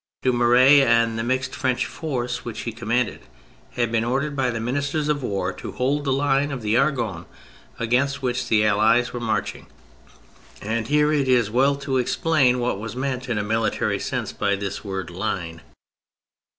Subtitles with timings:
[0.23, 3.19] Dumouriez and the mixed French force which he commanded
[3.73, 7.27] had been ordered by the Ministers of War to hold the line of the Argonne
[7.77, 9.67] against which the Allies were marching.
[10.59, 14.55] And here it is well to explain what was meant in a military sense by
[14.55, 15.61] this word" line."